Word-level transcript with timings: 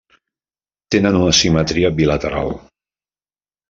Tenen 0.95 1.19
una 1.21 1.37
simetria 1.43 1.95
bilateral. 2.03 2.53